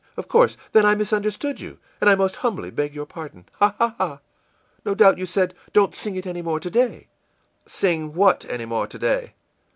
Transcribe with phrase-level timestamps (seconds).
[0.17, 3.93] Of course, then, I misunderstood you, and I most humbly beg your pardon, ha ha
[3.99, 4.19] ha!
[4.83, 7.05] No doubt you said, 'Don't sing it any more to day.'î
[7.69, 9.35] ìSing what any more to day?